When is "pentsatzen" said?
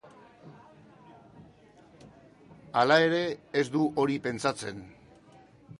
4.27-4.83